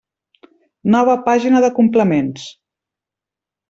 Nova 0.95 1.17
pàgina 1.29 1.63
de 1.67 1.71
complements. 1.79 2.51